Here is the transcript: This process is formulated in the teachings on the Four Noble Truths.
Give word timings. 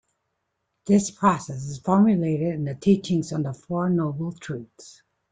This 0.87 1.11
process 1.11 1.65
is 1.67 1.77
formulated 1.77 2.55
in 2.55 2.63
the 2.63 2.73
teachings 2.73 3.31
on 3.33 3.43
the 3.43 3.53
Four 3.53 3.91
Noble 3.91 4.31
Truths. 4.31 5.03